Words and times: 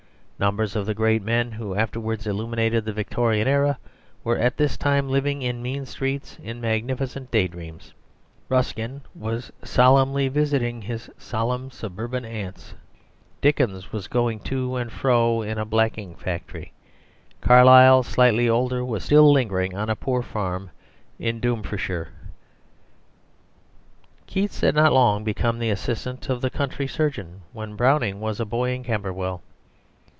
Numbers 0.41 0.75
of 0.75 0.87
the 0.87 0.95
great 0.95 1.21
men, 1.21 1.51
who 1.51 1.75
afterwards 1.75 2.25
illuminated 2.25 2.83
the 2.83 2.91
Victorian 2.93 3.47
era, 3.47 3.77
were 4.23 4.39
at 4.39 4.57
this 4.57 4.75
time 4.75 5.07
living 5.07 5.43
in 5.43 5.61
mean 5.61 5.85
streets 5.85 6.39
in 6.41 6.59
magnificent 6.59 7.29
daydreams. 7.29 7.93
Ruskin 8.49 9.01
was 9.13 9.51
solemnly 9.63 10.29
visiting 10.29 10.81
his 10.81 11.11
solemn 11.19 11.69
suburban 11.69 12.25
aunts; 12.25 12.73
Dickens 13.39 13.91
was 13.91 14.07
going 14.07 14.39
to 14.39 14.77
and 14.77 14.91
fro 14.91 15.43
in 15.43 15.59
a 15.59 15.63
blacking 15.63 16.15
factory; 16.15 16.71
Carlyle, 17.39 18.01
slightly 18.01 18.49
older, 18.49 18.83
was 18.83 19.03
still 19.03 19.31
lingering 19.31 19.75
on 19.77 19.91
a 19.91 19.95
poor 19.95 20.23
farm 20.23 20.71
in 21.19 21.39
Dumfriesshire; 21.39 22.07
Keats 24.25 24.61
had 24.61 24.73
not 24.73 24.91
long 24.91 25.23
become 25.23 25.59
the 25.59 25.69
assistant 25.69 26.29
of 26.29 26.41
the 26.41 26.49
country 26.49 26.87
surgeon 26.87 27.41
when 27.53 27.75
Browning 27.75 28.19
was 28.19 28.39
a 28.39 28.43
boy 28.45 28.71
in 28.71 28.83
Camberwell. 28.83 29.43